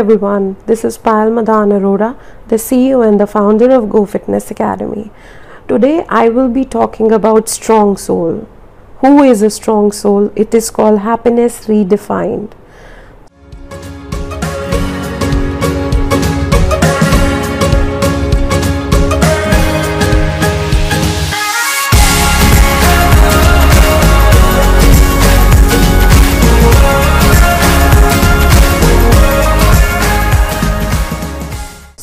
[0.00, 2.18] everyone, this is Payal Madan Arora,
[2.48, 5.10] the CEO and the founder of Go Fitness Academy.
[5.68, 8.48] Today I will be talking about strong soul.
[9.00, 10.32] Who is a strong soul?
[10.34, 12.52] It is called happiness redefined.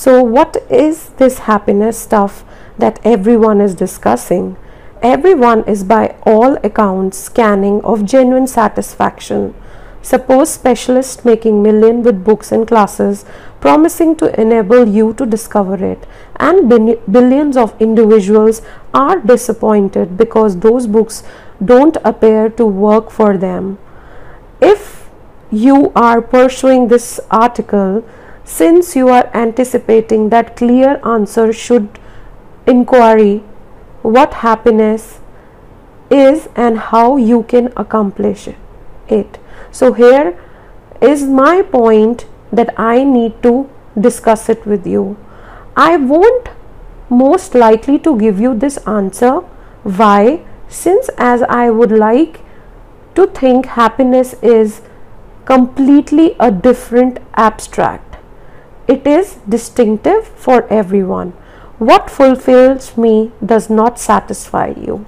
[0.08, 2.46] So, what is this happiness stuff
[2.78, 4.56] that everyone is discussing?
[5.02, 9.54] Everyone is, by all accounts, scanning of genuine satisfaction.
[10.02, 13.26] Suppose specialists making million with books and classes,
[13.60, 16.70] promising to enable you to discover it, and
[17.12, 18.62] billions of individuals
[18.94, 21.22] are disappointed because those books
[21.74, 23.78] don't appear to work for them.
[24.62, 25.10] If
[25.52, 28.06] you are pursuing this article,
[28.48, 32.00] since you are anticipating that clear answer should
[32.66, 33.44] inquiry
[34.04, 35.20] what happiness
[36.10, 38.48] is and how you can accomplish
[39.10, 39.38] it.
[39.70, 40.40] So here
[41.02, 45.18] is my point that i need to discuss it with you.
[45.76, 46.50] I won't
[47.10, 49.40] most likely to give you this answer.
[49.84, 50.46] Why?
[50.70, 52.40] Since as i would like
[53.16, 54.82] to think happiness is
[55.46, 58.07] completely a different abstract
[58.88, 61.34] it is distinctive for everyone.
[61.78, 65.06] What fulfills me does not satisfy you.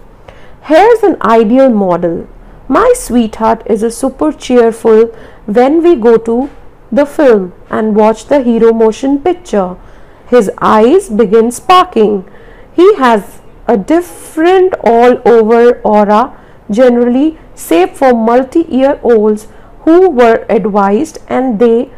[0.63, 2.27] Here's an ideal model.
[2.67, 5.07] My sweetheart is a super cheerful
[5.45, 6.49] when we go to
[6.91, 9.77] the film and watch the hero motion picture.
[10.27, 12.29] His eyes begin sparking.
[12.73, 16.37] He has a different all over aura,
[16.69, 19.47] generally, save for multi year olds
[19.81, 21.89] who were advised and they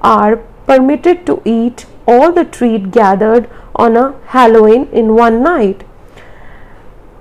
[0.00, 5.84] are permitted to eat all the treat gathered on a Halloween in one night.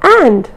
[0.02, 0.50] And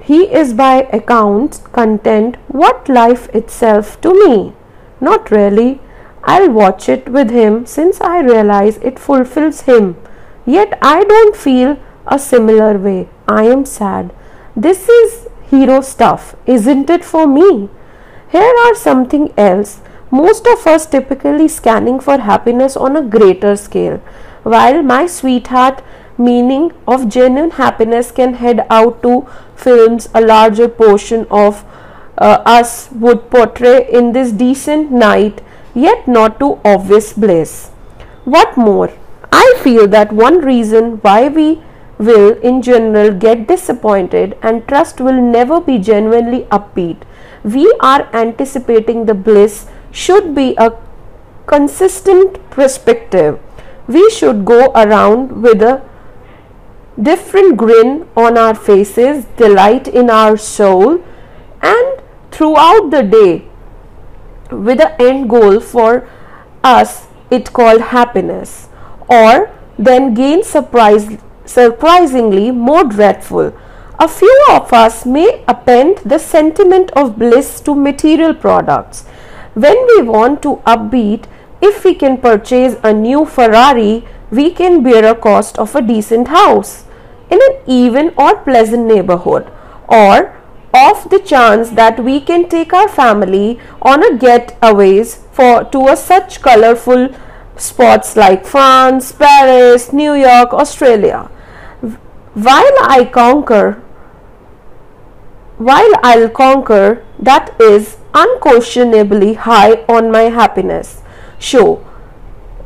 [0.00, 4.54] he is by account content what life itself to me.
[5.00, 5.80] Not really.
[6.24, 9.96] I'll watch it with him since I realize it fulfills him.
[10.44, 13.08] Yet I don't feel a similar way.
[13.28, 14.12] I am sad.
[14.56, 17.68] This is hero stuff, isn't it for me?
[18.30, 19.80] Here are something else
[20.10, 23.98] most of us typically scanning for happiness on a greater scale,
[24.42, 25.82] while my sweetheart
[26.18, 29.26] meaning of genuine happiness can head out to
[29.56, 31.64] films a larger portion of
[32.18, 35.40] uh, us would portray in this decent night
[35.74, 37.68] yet not to obvious bliss.
[38.24, 38.92] What more,
[39.32, 41.62] I feel that one reason why we
[41.98, 47.02] will in general get disappointed and trust will never be genuinely upbeat.
[47.44, 50.72] We are anticipating the bliss should be a
[51.46, 53.38] consistent perspective.
[53.86, 55.82] We should go around with a
[57.00, 61.02] different grin on our faces, delight in our soul,
[61.62, 63.44] and throughout the day
[64.50, 66.08] with an end goal for
[66.62, 68.68] us it called happiness.
[69.08, 71.08] Or then gain surprise
[71.44, 73.52] surprisingly more dreadful.
[73.98, 79.04] A few of us may append the sentiment of bliss to material products
[79.54, 81.24] when we want to upbeat,
[81.60, 86.28] if we can purchase a new Ferrari, we can bear a cost of a decent
[86.28, 86.84] house
[87.30, 89.50] in an even or pleasant neighborhood
[89.88, 90.36] or
[90.72, 95.96] of the chance that we can take our family on a getaways for to a
[95.96, 97.08] such colorful
[97.56, 101.28] spots like France, Paris, New York, Australia.
[102.34, 103.82] While I conquer
[105.58, 111.02] while I'll conquer that is unquestionably high on my happiness.
[111.38, 111.84] Show,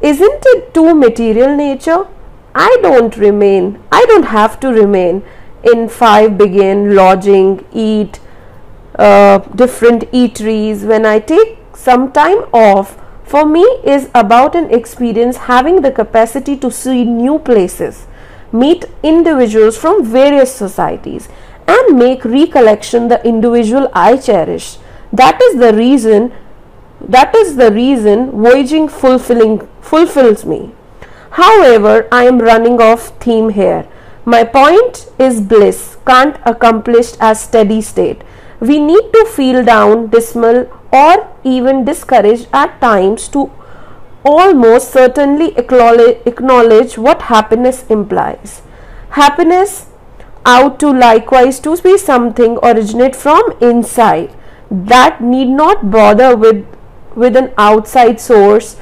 [0.01, 2.07] isn't it too material nature?
[2.55, 5.23] I don't remain, I don't have to remain
[5.63, 8.21] in five begin lodging, eat,
[8.99, 10.87] uh, different eateries.
[10.87, 16.57] When I take some time off, for me is about an experience having the capacity
[16.59, 18.07] to see new places,
[18.53, 21.29] meet individuals from various societies,
[21.67, 24.77] and make recollection the individual I cherish
[25.21, 26.33] that is the reason
[27.17, 30.73] that is the reason voyaging fulfilling fulfills me.
[31.33, 33.87] However, I am running off theme here.
[34.25, 38.23] My point is bliss can't accomplish as steady state.
[38.61, 43.51] We need to feel down, dismal, or even discouraged at times to
[44.25, 48.63] almost certainly acknowledge what happiness implies.
[49.11, 49.87] Happiness
[50.47, 54.35] out to likewise to be something originate from inside
[54.71, 56.65] that need not bother with
[57.15, 58.77] with an outside source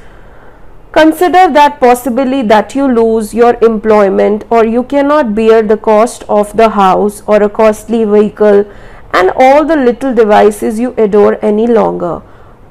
[0.93, 6.55] Consider that possibly that you lose your employment or you cannot bear the cost of
[6.55, 8.63] the house or a costly vehicle
[9.11, 12.19] and all the little devices you adore any longer.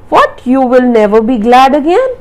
[0.08, 2.14] What you will never be glad again?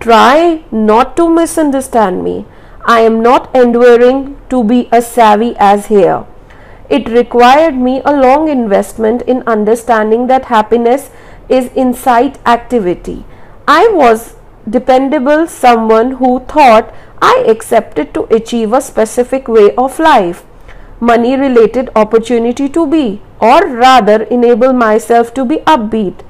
[0.00, 2.46] Try not to misunderstand me.
[2.86, 6.24] I am not enduring to be as savvy as here.
[6.88, 11.10] It required me a long investment in understanding that happiness
[11.48, 13.24] is insight activity.
[13.66, 14.36] I was
[14.68, 20.44] dependable someone who thought I accepted to achieve a specific way of life,
[21.00, 26.24] money related opportunity to be, or rather enable myself to be upbeat.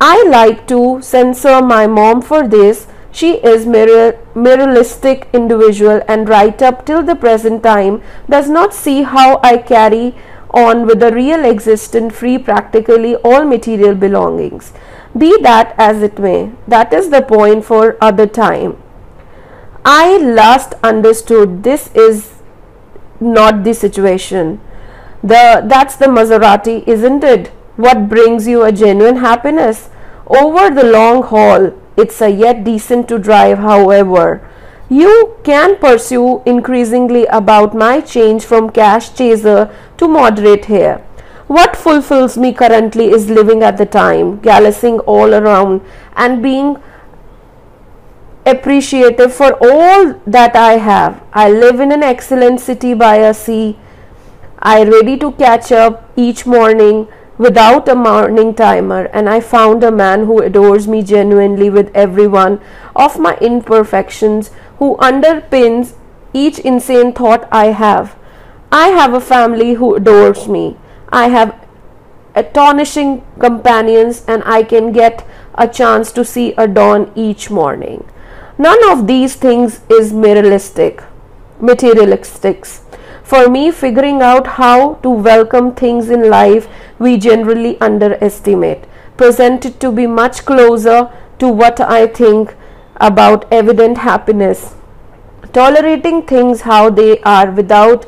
[0.00, 2.86] I like to censor my mom for this.
[3.18, 8.00] She is materialistic individual and right up till the present time
[8.30, 10.14] does not see how I carry
[10.50, 14.72] on with a real existent free practically all material belongings.
[15.16, 18.76] Be that as it may, that is the point for other time.
[19.84, 22.34] I last understood this is
[23.18, 24.60] not the situation.
[25.24, 27.48] The that's the Maserati, isn't it?
[27.74, 29.90] What brings you a genuine happiness?
[30.28, 34.40] Over the long haul, it's a yet decent to drive, however.
[34.88, 41.02] You can pursue increasingly about my change from cash chaser to moderate here.
[41.46, 45.80] What fulfills me currently is living at the time, gallicising all around,
[46.14, 46.76] and being
[48.46, 51.22] appreciative for all that I have.
[51.32, 53.78] I live in an excellent city by a sea.
[54.58, 59.92] I ready to catch up each morning without a morning timer and I found a
[59.92, 62.60] man who adores me genuinely with every one
[62.96, 65.94] of my imperfections who underpins
[66.32, 68.16] each insane thought I have.
[68.70, 70.76] I have a family who adores me.
[71.10, 71.54] I have
[72.34, 78.04] astonishing companions and I can get a chance to see a dawn each morning.
[78.58, 81.02] None of these things is materialistic,
[81.60, 82.82] materialistics.
[83.28, 86.66] For me, figuring out how to welcome things in life
[86.98, 88.86] we generally underestimate.
[89.18, 92.54] Presented to be much closer to what I think
[92.96, 94.74] about evident happiness.
[95.52, 98.06] Tolerating things how they are without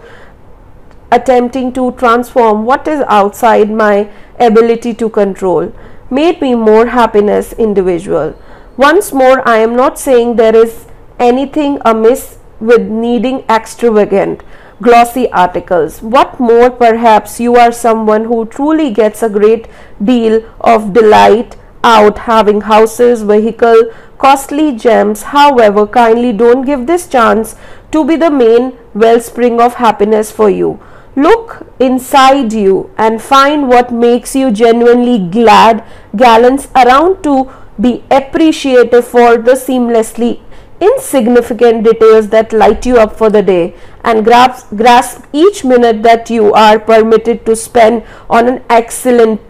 [1.13, 5.71] attempting to transform what is outside my ability to control
[6.09, 8.35] made me more happiness individual.
[8.79, 10.87] Once more i am not saying there is
[11.19, 14.43] anything amiss with needing extravagant
[14.83, 16.01] glossy articles.
[16.03, 19.67] What more perhaps you are someone who truly gets a great
[20.03, 25.23] deal of delight out having houses vehicle costly gems.
[25.35, 27.57] However kindly don't give this chance
[27.93, 30.81] to be the main wellspring of happiness for you.
[31.17, 35.85] Look inside you and find what makes you genuinely glad,
[36.17, 37.51] gallants around to
[37.81, 40.41] be appreciative for the seamlessly
[40.81, 43.75] insignificant details that light you up for the day
[44.05, 49.41] and grasp, grasp each minute that you are permitted to spend on an excellent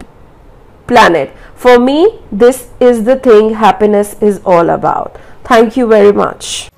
[0.87, 1.33] planet.
[1.55, 5.19] For me, this is the thing happiness is all about.
[5.43, 6.69] Thank you very much.